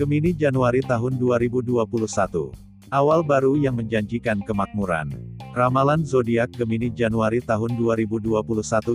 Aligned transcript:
Gemini 0.00 0.32
Januari 0.32 0.80
tahun 0.80 1.20
2021. 1.20 1.76
Awal 2.88 3.20
baru 3.20 3.52
yang 3.60 3.76
menjanjikan 3.76 4.40
kemakmuran. 4.40 5.12
Ramalan 5.52 6.08
zodiak 6.08 6.48
Gemini 6.56 6.88
Januari 6.88 7.44
tahun 7.44 7.76
2021 7.76 8.40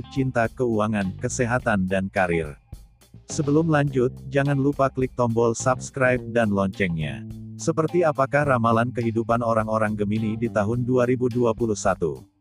cinta, 0.10 0.50
keuangan, 0.50 1.14
kesehatan 1.22 1.86
dan 1.86 2.10
karir. 2.10 2.58
Sebelum 3.30 3.70
lanjut, 3.70 4.10
jangan 4.34 4.58
lupa 4.58 4.90
klik 4.90 5.14
tombol 5.14 5.54
subscribe 5.54 6.26
dan 6.34 6.50
loncengnya. 6.50 7.22
Seperti 7.56 8.02
apakah 8.02 8.50
ramalan 8.58 8.90
kehidupan 8.90 9.46
orang-orang 9.46 9.94
Gemini 9.94 10.36
di 10.36 10.50
tahun 10.50 10.84
2021? 10.84 12.35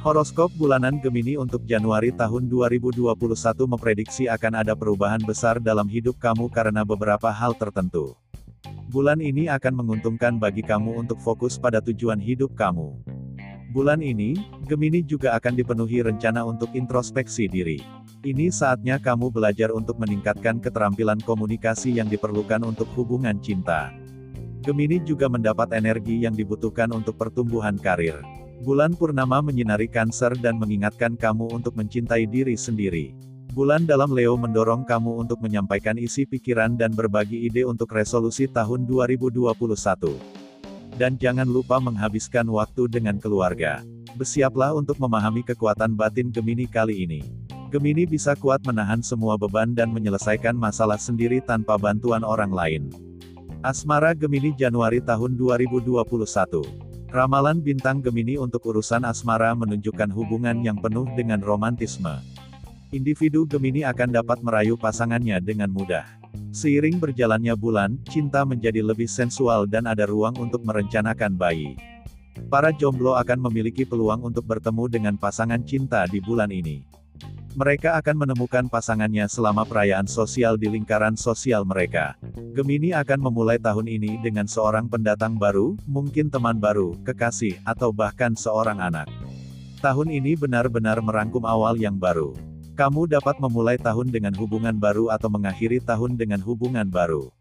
Horoskop 0.00 0.48
bulanan 0.56 0.96
Gemini 0.96 1.36
untuk 1.36 1.68
Januari 1.68 2.08
tahun 2.08 2.48
2021 2.48 3.04
memprediksi 3.68 4.32
akan 4.32 4.64
ada 4.64 4.72
perubahan 4.72 5.20
besar 5.20 5.60
dalam 5.60 5.84
hidup 5.92 6.16
kamu 6.16 6.48
karena 6.48 6.88
beberapa 6.88 7.28
hal 7.28 7.52
tertentu. 7.52 8.16
Bulan 8.88 9.20
ini 9.20 9.52
akan 9.52 9.84
menguntungkan 9.84 10.40
bagi 10.40 10.64
kamu 10.64 11.04
untuk 11.04 11.20
fokus 11.20 11.60
pada 11.60 11.84
tujuan 11.84 12.16
hidup 12.16 12.56
kamu. 12.56 12.96
Bulan 13.76 14.00
ini, 14.00 14.40
Gemini 14.64 15.04
juga 15.04 15.36
akan 15.36 15.52
dipenuhi 15.52 16.00
rencana 16.00 16.48
untuk 16.48 16.72
introspeksi 16.72 17.44
diri. 17.44 17.84
Ini 18.24 18.48
saatnya 18.48 18.96
kamu 18.96 19.28
belajar 19.28 19.68
untuk 19.68 20.00
meningkatkan 20.00 20.64
keterampilan 20.64 21.20
komunikasi 21.20 22.00
yang 22.00 22.08
diperlukan 22.08 22.64
untuk 22.64 22.88
hubungan 22.96 23.36
cinta. 23.44 23.92
Gemini 24.64 24.96
juga 25.04 25.28
mendapat 25.28 25.76
energi 25.76 26.24
yang 26.24 26.32
dibutuhkan 26.32 26.88
untuk 26.88 27.20
pertumbuhan 27.20 27.76
karir. 27.76 28.39
Bulan 28.60 28.92
purnama 28.92 29.40
menyinari 29.40 29.88
Cancer 29.88 30.36
dan 30.36 30.60
mengingatkan 30.60 31.16
kamu 31.16 31.48
untuk 31.48 31.72
mencintai 31.80 32.28
diri 32.28 32.60
sendiri. 32.60 33.16
Bulan 33.56 33.88
dalam 33.88 34.12
Leo 34.12 34.36
mendorong 34.36 34.84
kamu 34.84 35.16
untuk 35.16 35.40
menyampaikan 35.40 35.96
isi 35.96 36.28
pikiran 36.28 36.76
dan 36.76 36.92
berbagi 36.92 37.48
ide 37.48 37.64
untuk 37.64 37.88
resolusi 37.88 38.44
tahun 38.44 38.84
2021. 38.84 39.56
Dan 40.92 41.16
jangan 41.16 41.48
lupa 41.48 41.80
menghabiskan 41.80 42.44
waktu 42.52 42.84
dengan 42.92 43.16
keluarga. 43.16 43.80
Bersiaplah 44.20 44.76
untuk 44.76 45.00
memahami 45.00 45.40
kekuatan 45.40 45.96
batin 45.96 46.28
Gemini 46.28 46.68
kali 46.68 47.08
ini. 47.08 47.24
Gemini 47.72 48.04
bisa 48.04 48.36
kuat 48.36 48.60
menahan 48.68 49.00
semua 49.00 49.40
beban 49.40 49.72
dan 49.72 49.88
menyelesaikan 49.88 50.52
masalah 50.52 51.00
sendiri 51.00 51.40
tanpa 51.40 51.80
bantuan 51.80 52.20
orang 52.20 52.52
lain. 52.52 52.92
Asmara 53.64 54.12
Gemini 54.12 54.52
Januari 54.52 55.00
tahun 55.00 55.40
2021 55.40 56.89
Ramalan 57.10 57.58
bintang 57.58 57.98
Gemini 57.98 58.38
untuk 58.38 58.70
urusan 58.70 59.02
asmara 59.02 59.50
menunjukkan 59.58 60.14
hubungan 60.14 60.62
yang 60.62 60.78
penuh 60.78 61.10
dengan 61.18 61.42
romantisme. 61.42 62.22
Individu 62.94 63.50
Gemini 63.50 63.82
akan 63.82 64.14
dapat 64.14 64.38
merayu 64.46 64.78
pasangannya 64.78 65.42
dengan 65.42 65.74
mudah. 65.74 66.06
Seiring 66.54 67.02
berjalannya 67.02 67.58
bulan, 67.58 67.98
cinta 68.06 68.46
menjadi 68.46 68.86
lebih 68.86 69.10
sensual 69.10 69.66
dan 69.66 69.90
ada 69.90 70.06
ruang 70.06 70.38
untuk 70.38 70.62
merencanakan 70.62 71.34
bayi. 71.34 71.74
Para 72.46 72.70
jomblo 72.70 73.18
akan 73.18 73.42
memiliki 73.42 73.82
peluang 73.82 74.22
untuk 74.22 74.46
bertemu 74.46 74.86
dengan 74.86 75.14
pasangan 75.18 75.66
cinta 75.66 76.06
di 76.06 76.22
bulan 76.22 76.54
ini. 76.54 76.89
Mereka 77.50 77.98
akan 77.98 78.14
menemukan 78.14 78.70
pasangannya 78.70 79.26
selama 79.26 79.66
perayaan 79.66 80.06
sosial 80.06 80.54
di 80.54 80.70
lingkaran 80.70 81.18
sosial 81.18 81.66
mereka. 81.66 82.14
Gemini 82.54 82.94
akan 82.94 83.26
memulai 83.26 83.58
tahun 83.58 83.90
ini 83.90 84.22
dengan 84.22 84.46
seorang 84.46 84.86
pendatang 84.86 85.34
baru, 85.34 85.74
mungkin 85.82 86.30
teman 86.30 86.62
baru, 86.62 86.94
kekasih, 87.02 87.58
atau 87.66 87.90
bahkan 87.90 88.38
seorang 88.38 88.78
anak. 88.78 89.10
Tahun 89.82 90.08
ini 90.14 90.38
benar-benar 90.38 91.02
merangkum 91.02 91.42
awal 91.42 91.74
yang 91.74 91.98
baru. 91.98 92.38
Kamu 92.78 93.10
dapat 93.10 93.42
memulai 93.42 93.82
tahun 93.82 94.14
dengan 94.14 94.30
hubungan 94.38 94.78
baru 94.78 95.10
atau 95.10 95.26
mengakhiri 95.26 95.82
tahun 95.82 96.14
dengan 96.14 96.38
hubungan 96.38 96.86
baru. 96.86 97.34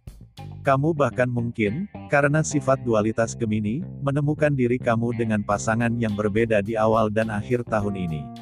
Kamu 0.66 0.98
bahkan 0.98 1.30
mungkin, 1.30 1.86
karena 2.10 2.42
sifat 2.42 2.82
dualitas 2.82 3.38
Gemini, 3.38 3.86
menemukan 4.02 4.58
diri 4.58 4.82
kamu 4.82 5.14
dengan 5.16 5.46
pasangan 5.46 5.94
yang 6.02 6.18
berbeda 6.18 6.66
di 6.66 6.74
awal 6.74 7.14
dan 7.14 7.30
akhir 7.30 7.62
tahun 7.70 8.10
ini. 8.10 8.39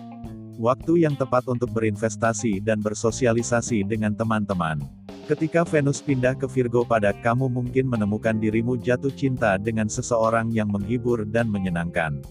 Waktu 0.57 1.05
yang 1.05 1.13
tepat 1.13 1.45
untuk 1.45 1.69
berinvestasi 1.69 2.65
dan 2.65 2.81
bersosialisasi 2.81 3.85
dengan 3.85 4.17
teman-teman. 4.17 4.81
Ketika 5.29 5.61
Venus 5.61 6.01
pindah 6.01 6.33
ke 6.33 6.49
Virgo 6.49 6.81
pada 6.81 7.13
kamu 7.13 7.45
mungkin 7.45 7.85
menemukan 7.85 8.33
dirimu 8.41 8.73
jatuh 8.81 9.13
cinta 9.13 9.61
dengan 9.61 9.85
seseorang 9.85 10.49
yang 10.49 10.73
menghibur 10.73 11.29
dan 11.29 11.53
menyenangkan. 11.53 12.25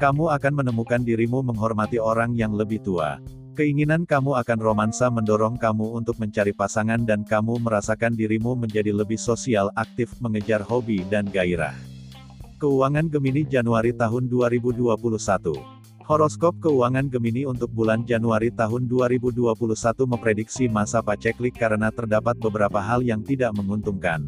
Kamu 0.00 0.32
akan 0.32 0.64
menemukan 0.64 1.04
dirimu 1.04 1.44
menghormati 1.44 2.00
orang 2.00 2.32
yang 2.32 2.56
lebih 2.56 2.80
tua. 2.80 3.20
Keinginan 3.52 4.08
kamu 4.08 4.40
akan 4.40 4.56
romansa 4.56 5.12
mendorong 5.12 5.60
kamu 5.60 6.00
untuk 6.00 6.16
mencari 6.16 6.56
pasangan 6.56 7.04
dan 7.04 7.28
kamu 7.28 7.60
merasakan 7.60 8.16
dirimu 8.16 8.56
menjadi 8.56 8.88
lebih 8.88 9.20
sosial, 9.20 9.68
aktif, 9.76 10.16
mengejar 10.24 10.64
hobi 10.64 11.04
dan 11.12 11.28
gairah. 11.28 11.76
Keuangan 12.56 13.12
Gemini 13.12 13.44
Januari 13.44 13.92
tahun 13.92 14.32
2021 14.32 15.79
Horoskop 16.10 16.58
keuangan 16.58 17.06
Gemini 17.06 17.46
untuk 17.46 17.70
bulan 17.70 18.02
Januari 18.02 18.50
tahun 18.50 18.90
2021 18.90 19.54
memprediksi 20.10 20.66
masa 20.66 20.98
paceklik 20.98 21.54
karena 21.54 21.86
terdapat 21.94 22.34
beberapa 22.34 22.82
hal 22.82 23.06
yang 23.06 23.22
tidak 23.22 23.54
menguntungkan. 23.54 24.26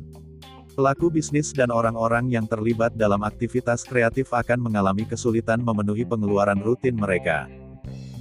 Pelaku 0.79 1.11
bisnis 1.11 1.51
dan 1.51 1.75
orang-orang 1.75 2.31
yang 2.31 2.47
terlibat 2.47 2.95
dalam 2.95 3.27
aktivitas 3.27 3.83
kreatif 3.83 4.31
akan 4.31 4.63
mengalami 4.63 5.03
kesulitan 5.03 5.59
memenuhi 5.59 6.07
pengeluaran 6.07 6.63
rutin 6.63 6.95
mereka. 6.95 7.51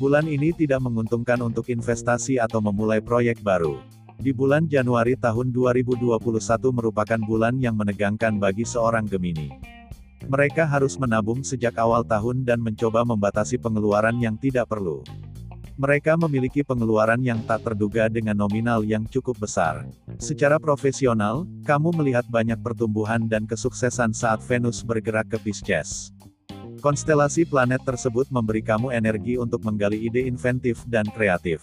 Bulan 0.01 0.25
ini 0.25 0.57
tidak 0.57 0.81
menguntungkan 0.81 1.37
untuk 1.45 1.69
investasi 1.69 2.41
atau 2.41 2.65
memulai 2.65 2.97
proyek 2.97 3.45
baru. 3.45 3.77
Di 4.17 4.33
bulan 4.33 4.65
Januari 4.65 5.13
tahun 5.13 5.53
2021 5.53 6.17
merupakan 6.73 7.19
bulan 7.21 7.61
yang 7.61 7.77
menegangkan 7.77 8.41
bagi 8.41 8.65
seorang 8.65 9.05
Gemini. 9.05 9.70
Mereka 10.31 10.63
harus 10.63 10.95
menabung 10.95 11.43
sejak 11.43 11.75
awal 11.75 12.07
tahun 12.07 12.47
dan 12.47 12.63
mencoba 12.63 13.03
membatasi 13.03 13.59
pengeluaran 13.59 14.15
yang 14.15 14.39
tidak 14.39 14.71
perlu. 14.71 15.03
Mereka 15.75 16.15
memiliki 16.15 16.63
pengeluaran 16.63 17.19
yang 17.19 17.43
tak 17.43 17.67
terduga 17.67 18.07
dengan 18.07 18.39
nominal 18.39 18.79
yang 18.87 19.03
cukup 19.11 19.35
besar. 19.35 19.83
Secara 20.23 20.55
profesional, 20.55 21.43
kamu 21.67 21.91
melihat 21.99 22.23
banyak 22.31 22.55
pertumbuhan 22.63 23.27
dan 23.27 23.43
kesuksesan 23.43 24.15
saat 24.15 24.39
Venus 24.47 24.87
bergerak 24.87 25.35
ke 25.35 25.37
Pisces. 25.43 26.15
Konstelasi 26.79 27.43
planet 27.43 27.83
tersebut 27.83 28.31
memberi 28.31 28.63
kamu 28.63 28.95
energi 28.95 29.35
untuk 29.35 29.67
menggali 29.67 29.99
ide 29.99 30.31
inventif 30.31 30.87
dan 30.87 31.11
kreatif. 31.11 31.59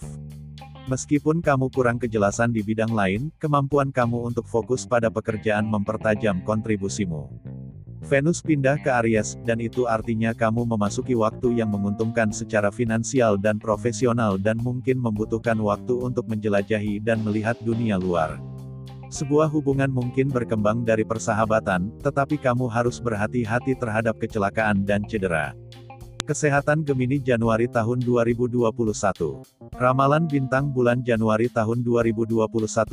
Meskipun 0.85 1.41
kamu 1.41 1.73
kurang 1.73 1.97
kejelasan 1.97 2.53
di 2.53 2.61
bidang 2.61 2.93
lain, 2.93 3.33
kemampuan 3.41 3.89
kamu 3.89 4.29
untuk 4.29 4.45
fokus 4.45 4.85
pada 4.85 5.09
pekerjaan 5.09 5.65
mempertajam 5.65 6.45
kontribusimu. 6.45 7.57
Venus 7.99 8.39
pindah 8.39 8.79
ke 8.79 8.87
Aries, 9.03 9.35
dan 9.43 9.59
itu 9.59 9.83
artinya 9.83 10.31
kamu 10.31 10.63
memasuki 10.63 11.19
waktu 11.19 11.59
yang 11.59 11.67
menguntungkan 11.75 12.31
secara 12.31 12.71
finansial 12.71 13.35
dan 13.35 13.59
profesional 13.59 14.39
dan 14.39 14.55
mungkin 14.55 15.03
membutuhkan 15.03 15.59
waktu 15.59 15.99
untuk 15.99 16.23
menjelajahi 16.31 17.03
dan 17.03 17.19
melihat 17.27 17.59
dunia 17.59 17.99
luar. 17.99 18.39
Sebuah 19.09 19.49
hubungan 19.51 19.89
mungkin 19.89 20.29
berkembang 20.29 20.85
dari 20.85 21.03
persahabatan, 21.03 21.91
tetapi 21.99 22.39
kamu 22.39 22.69
harus 22.71 23.01
berhati-hati 23.01 23.75
terhadap 23.75 24.15
kecelakaan 24.21 24.85
dan 24.85 25.03
cedera. 25.03 25.57
Kesehatan 26.29 26.85
Gemini 26.85 27.17
Januari 27.17 27.65
tahun 27.65 28.05
2021. 28.05 28.69
Ramalan 29.75 30.29
bintang 30.29 30.69
bulan 30.69 31.01
Januari 31.01 31.49
tahun 31.49 31.81
2021 31.81 32.45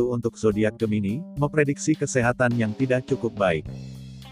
untuk 0.09 0.41
zodiak 0.41 0.81
Gemini 0.81 1.21
memprediksi 1.37 1.93
kesehatan 1.93 2.56
yang 2.56 2.73
tidak 2.73 3.05
cukup 3.05 3.37
baik. 3.37 3.69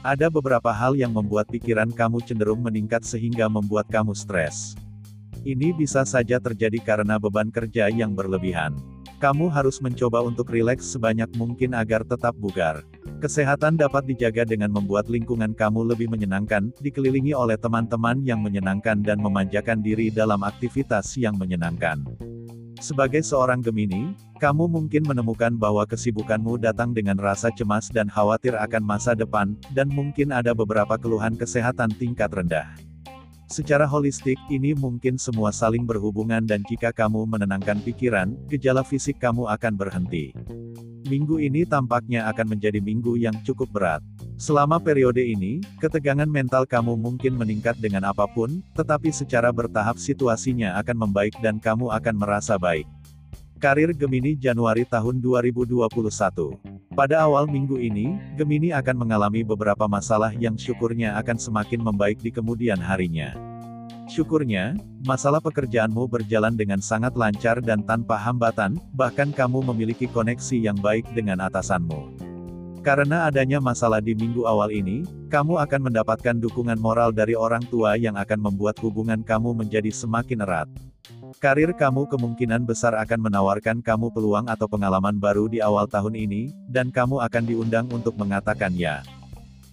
Ada 0.04 0.28
beberapa 0.28 0.68
hal 0.68 1.00
yang 1.00 1.16
membuat 1.16 1.48
pikiran 1.48 1.88
kamu 1.88 2.20
cenderung 2.28 2.60
meningkat 2.60 3.08
sehingga 3.08 3.48
membuat 3.48 3.88
kamu 3.88 4.12
stres. 4.12 4.76
Ini 5.48 5.72
bisa 5.72 6.04
saja 6.04 6.36
terjadi 6.36 6.76
karena 6.84 7.16
beban 7.16 7.48
kerja 7.48 7.88
yang 7.88 8.12
berlebihan. 8.12 8.76
Kamu 9.16 9.48
harus 9.48 9.80
mencoba 9.80 10.20
untuk 10.20 10.52
rileks 10.52 10.92
sebanyak 10.92 11.32
mungkin 11.40 11.72
agar 11.72 12.04
tetap 12.04 12.36
bugar. 12.36 12.84
Kesehatan 13.24 13.80
dapat 13.80 14.04
dijaga 14.04 14.44
dengan 14.44 14.68
membuat 14.76 15.08
lingkungan 15.08 15.56
kamu 15.56 15.96
lebih 15.96 16.12
menyenangkan, 16.12 16.68
dikelilingi 16.84 17.32
oleh 17.32 17.56
teman-teman 17.56 18.20
yang 18.28 18.44
menyenangkan 18.44 19.00
dan 19.00 19.16
memanjakan 19.24 19.80
diri 19.80 20.12
dalam 20.12 20.44
aktivitas 20.44 21.16
yang 21.16 21.32
menyenangkan. 21.40 22.04
Sebagai 22.82 23.22
seorang 23.22 23.62
Gemini, 23.62 24.14
kamu 24.42 24.66
mungkin 24.66 25.06
menemukan 25.06 25.54
bahwa 25.54 25.86
kesibukanmu 25.86 26.58
datang 26.58 26.90
dengan 26.90 27.18
rasa 27.18 27.50
cemas 27.54 27.90
dan 27.90 28.10
khawatir 28.10 28.58
akan 28.58 28.82
masa 28.82 29.14
depan, 29.14 29.54
dan 29.74 29.90
mungkin 29.90 30.34
ada 30.34 30.54
beberapa 30.54 30.98
keluhan 30.98 31.38
kesehatan 31.38 31.92
tingkat 31.94 32.32
rendah. 32.34 32.93
Secara 33.54 33.86
holistik, 33.86 34.34
ini 34.50 34.74
mungkin 34.74 35.14
semua 35.14 35.54
saling 35.54 35.86
berhubungan 35.86 36.42
dan 36.42 36.66
jika 36.66 36.90
kamu 36.90 37.22
menenangkan 37.22 37.78
pikiran, 37.86 38.34
gejala 38.50 38.82
fisik 38.82 39.22
kamu 39.22 39.46
akan 39.46 39.78
berhenti. 39.78 40.34
Minggu 41.06 41.38
ini 41.38 41.62
tampaknya 41.62 42.26
akan 42.34 42.58
menjadi 42.58 42.82
minggu 42.82 43.14
yang 43.14 43.38
cukup 43.46 43.70
berat. 43.70 44.02
Selama 44.42 44.82
periode 44.82 45.22
ini, 45.22 45.62
ketegangan 45.78 46.26
mental 46.26 46.66
kamu 46.66 46.98
mungkin 46.98 47.38
meningkat 47.38 47.78
dengan 47.78 48.10
apa 48.10 48.26
pun, 48.26 48.58
tetapi 48.74 49.14
secara 49.14 49.54
bertahap 49.54 50.02
situasinya 50.02 50.74
akan 50.82 51.06
membaik 51.06 51.38
dan 51.38 51.62
kamu 51.62 51.94
akan 51.94 52.14
merasa 52.18 52.58
baik. 52.58 52.90
Karir 53.62 53.94
Gemini 53.94 54.34
Januari 54.34 54.82
tahun 54.82 55.22
2021. 55.22 56.83
Pada 56.94 57.26
awal 57.26 57.50
minggu 57.50 57.74
ini, 57.74 58.14
Gemini 58.38 58.70
akan 58.70 58.94
mengalami 58.94 59.42
beberapa 59.42 59.90
masalah 59.90 60.30
yang 60.30 60.54
syukurnya 60.54 61.18
akan 61.18 61.34
semakin 61.34 61.82
membaik 61.82 62.22
di 62.22 62.30
kemudian 62.30 62.78
harinya. 62.78 63.34
Syukurnya, 64.06 64.78
masalah 65.02 65.42
pekerjaanmu 65.42 66.06
berjalan 66.06 66.54
dengan 66.54 66.78
sangat 66.78 67.18
lancar 67.18 67.58
dan 67.58 67.82
tanpa 67.82 68.14
hambatan, 68.14 68.78
bahkan 68.94 69.34
kamu 69.34 69.66
memiliki 69.74 70.06
koneksi 70.06 70.70
yang 70.70 70.78
baik 70.78 71.02
dengan 71.18 71.42
atasanmu. 71.42 72.14
Karena 72.86 73.26
adanya 73.26 73.58
masalah 73.58 73.98
di 73.98 74.14
minggu 74.14 74.46
awal 74.46 74.70
ini, 74.70 75.02
kamu 75.34 75.58
akan 75.66 75.90
mendapatkan 75.90 76.38
dukungan 76.38 76.78
moral 76.78 77.10
dari 77.10 77.34
orang 77.34 77.66
tua 77.74 77.98
yang 77.98 78.14
akan 78.14 78.38
membuat 78.38 78.78
hubungan 78.78 79.26
kamu 79.26 79.50
menjadi 79.50 79.90
semakin 79.90 80.46
erat. 80.46 80.70
Karir 81.42 81.74
kamu 81.74 82.06
kemungkinan 82.10 82.66
besar 82.66 82.94
akan 82.98 83.30
menawarkan 83.30 83.82
kamu 83.82 84.10
peluang 84.14 84.46
atau 84.46 84.70
pengalaman 84.70 85.18
baru 85.18 85.50
di 85.50 85.58
awal 85.58 85.86
tahun 85.90 86.14
ini, 86.14 86.54
dan 86.70 86.94
kamu 86.94 87.22
akan 87.22 87.42
diundang 87.44 87.86
untuk 87.90 88.14
mengatakan 88.14 88.74
ya. 88.74 89.02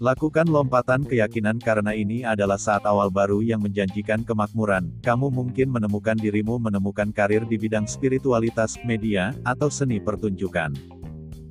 Lakukan 0.01 0.49
lompatan 0.49 1.05
keyakinan 1.05 1.61
karena 1.61 1.93
ini 1.93 2.25
adalah 2.25 2.57
saat 2.57 2.81
awal 2.89 3.13
baru 3.13 3.45
yang 3.45 3.61
menjanjikan 3.61 4.25
kemakmuran. 4.25 4.89
Kamu 5.05 5.29
mungkin 5.29 5.69
menemukan 5.69 6.17
dirimu 6.17 6.57
menemukan 6.57 7.13
karir 7.13 7.45
di 7.45 7.53
bidang 7.61 7.85
spiritualitas, 7.85 8.81
media, 8.81 9.37
atau 9.45 9.69
seni 9.69 10.01
pertunjukan. 10.01 11.00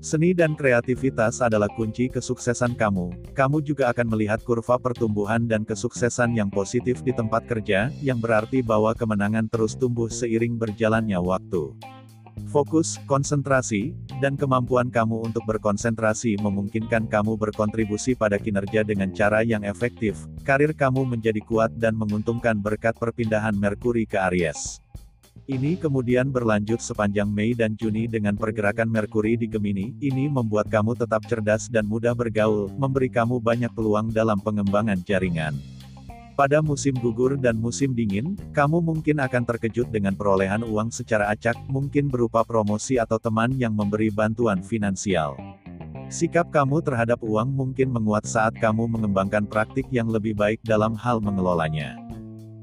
Seni 0.01 0.33
dan 0.33 0.57
kreativitas 0.57 1.45
adalah 1.45 1.69
kunci 1.69 2.09
kesuksesan 2.09 2.73
kamu. 2.73 3.37
Kamu 3.37 3.61
juga 3.61 3.93
akan 3.93 4.09
melihat 4.17 4.41
kurva 4.41 4.81
pertumbuhan 4.81 5.45
dan 5.45 5.61
kesuksesan 5.61 6.33
yang 6.33 6.49
positif 6.49 7.05
di 7.05 7.13
tempat 7.13 7.45
kerja, 7.45 7.93
yang 8.01 8.17
berarti 8.17 8.65
bahwa 8.65 8.97
kemenangan 8.97 9.45
terus 9.53 9.77
tumbuh 9.77 10.09
seiring 10.09 10.57
berjalannya 10.57 11.21
waktu. 11.21 11.77
Fokus, 12.49 12.97
konsentrasi, 13.05 13.93
dan 14.25 14.41
kemampuan 14.41 14.89
kamu 14.89 15.21
untuk 15.21 15.45
berkonsentrasi 15.45 16.41
memungkinkan 16.41 17.05
kamu 17.05 17.37
berkontribusi 17.37 18.17
pada 18.17 18.41
kinerja 18.41 18.81
dengan 18.81 19.13
cara 19.13 19.45
yang 19.45 19.69
efektif. 19.69 20.17
Karir 20.49 20.73
kamu 20.73 21.05
menjadi 21.05 21.45
kuat 21.45 21.77
dan 21.77 21.93
menguntungkan 21.93 22.57
berkat 22.57 22.97
perpindahan 22.97 23.53
Merkuri 23.53 24.09
ke 24.09 24.17
Aries. 24.17 24.81
Ini 25.51 25.83
kemudian 25.83 26.31
berlanjut 26.31 26.79
sepanjang 26.79 27.27
Mei 27.27 27.59
dan 27.59 27.75
Juni 27.75 28.07
dengan 28.07 28.39
pergerakan 28.39 28.87
Merkuri 28.87 29.35
di 29.35 29.51
Gemini, 29.51 29.91
ini 29.99 30.31
membuat 30.31 30.71
kamu 30.71 30.95
tetap 30.95 31.27
cerdas 31.27 31.67
dan 31.67 31.91
mudah 31.91 32.15
bergaul, 32.15 32.71
memberi 32.79 33.11
kamu 33.11 33.43
banyak 33.43 33.75
peluang 33.75 34.15
dalam 34.15 34.39
pengembangan 34.39 35.03
jaringan. 35.03 35.59
Pada 36.41 36.65
musim 36.65 36.97
gugur 36.97 37.37
dan 37.37 37.61
musim 37.61 37.93
dingin, 37.93 38.33
kamu 38.57 38.81
mungkin 38.81 39.21
akan 39.21 39.45
terkejut 39.45 39.93
dengan 39.93 40.17
perolehan 40.17 40.65
uang 40.65 40.89
secara 40.89 41.29
acak, 41.29 41.53
mungkin 41.69 42.09
berupa 42.09 42.49
promosi 42.49 42.97
atau 42.97 43.21
teman 43.21 43.53
yang 43.61 43.77
memberi 43.77 44.09
bantuan 44.09 44.65
finansial. 44.65 45.37
Sikap 46.09 46.49
kamu 46.49 46.81
terhadap 46.81 47.21
uang 47.21 47.53
mungkin 47.53 47.93
menguat 47.93 48.25
saat 48.25 48.57
kamu 48.57 48.89
mengembangkan 48.89 49.45
praktik 49.45 49.85
yang 49.93 50.09
lebih 50.09 50.33
baik 50.33 50.65
dalam 50.65 50.97
hal 50.97 51.21
mengelolanya. 51.21 52.00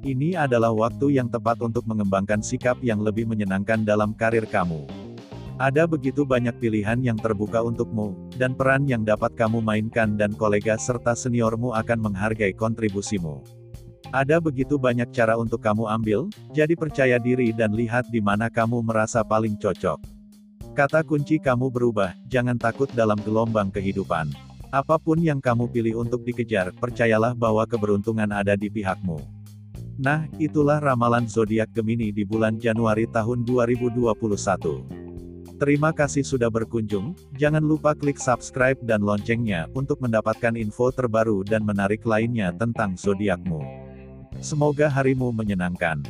Ini 0.05 0.37
adalah 0.37 0.69
waktu 0.69 1.17
yang 1.17 1.25
tepat 1.25 1.57
untuk 1.65 1.89
mengembangkan 1.89 2.45
sikap 2.45 2.77
yang 2.85 3.01
lebih 3.01 3.25
menyenangkan 3.25 3.81
dalam 3.81 4.13
karir 4.13 4.45
kamu. 4.45 4.85
Ada 5.57 5.89
begitu 5.89 6.21
banyak 6.21 6.53
pilihan 6.61 7.01
yang 7.01 7.17
terbuka 7.17 7.65
untukmu, 7.65 8.13
dan 8.37 8.53
peran 8.53 8.85
yang 8.85 9.01
dapat 9.01 9.33
kamu 9.33 9.57
mainkan 9.57 10.13
dan 10.13 10.37
kolega 10.37 10.77
serta 10.77 11.17
seniormu 11.17 11.73
akan 11.73 11.97
menghargai 11.97 12.53
kontribusimu. 12.53 13.41
Ada 14.13 14.37
begitu 14.37 14.77
banyak 14.77 15.09
cara 15.09 15.33
untuk 15.33 15.65
kamu 15.65 15.89
ambil, 15.89 16.29
jadi 16.53 16.77
percaya 16.77 17.17
diri 17.17 17.49
dan 17.49 17.73
lihat 17.73 18.05
di 18.13 18.21
mana 18.21 18.53
kamu 18.53 18.85
merasa 18.85 19.25
paling 19.25 19.57
cocok. 19.57 19.97
Kata 20.77 21.01
kunci 21.01 21.41
kamu 21.41 21.73
berubah, 21.73 22.13
jangan 22.29 22.61
takut 22.61 22.85
dalam 22.93 23.17
gelombang 23.25 23.73
kehidupan. 23.73 24.29
Apa 24.69 25.01
pun 25.01 25.17
yang 25.17 25.41
kamu 25.41 25.73
pilih 25.73 26.05
untuk 26.05 26.21
dikejar, 26.21 26.69
percayalah 26.77 27.33
bahwa 27.33 27.65
keberuntungan 27.65 28.29
ada 28.29 28.53
di 28.53 28.69
pihakmu. 28.69 29.36
Nah, 29.97 30.29
itulah 30.37 30.77
ramalan 30.77 31.25
zodiak 31.25 31.73
Gemini 31.73 32.13
di 32.13 32.21
bulan 32.21 32.61
Januari 32.61 33.09
tahun 33.09 33.41
2021. 33.41 35.57
Terima 35.57 35.89
kasih 35.89 36.21
sudah 36.21 36.53
berkunjung, 36.53 37.17
jangan 37.33 37.65
lupa 37.65 37.97
klik 37.97 38.21
subscribe 38.21 38.77
dan 38.85 39.01
loncengnya 39.01 39.65
untuk 39.73 39.97
mendapatkan 39.97 40.53
info 40.53 40.93
terbaru 40.93 41.41
dan 41.41 41.65
menarik 41.65 42.05
lainnya 42.05 42.53
tentang 42.53 42.93
zodiakmu. 42.93 43.57
Semoga 44.37 44.85
harimu 44.85 45.33
menyenangkan. 45.33 46.05